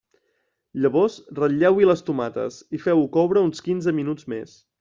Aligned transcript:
Llavors 0.85 1.17
ratlleu-hi 1.41 1.87
les 1.89 2.03
tomates 2.09 2.59
i 2.79 2.83
feu-ho 2.87 3.07
coure 3.19 3.47
uns 3.51 3.63
quinze 3.67 3.99
minuts 4.01 4.31
més. 4.35 4.61